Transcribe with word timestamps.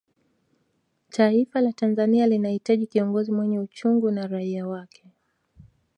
taifa 1.09 1.61
la 1.61 1.73
tanzania 1.73 2.27
linahitaji 2.27 2.87
kiongozi 2.87 3.31
mwenye 3.31 3.59
uchungu 3.59 4.11
na 4.11 4.27
raia 4.27 4.67
wake 4.67 5.03